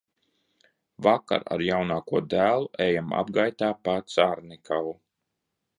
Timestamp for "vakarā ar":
1.07-1.63